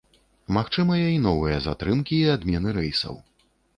[0.55, 3.21] Магчымыя і новыя затрымкі і адмены рэйсаў.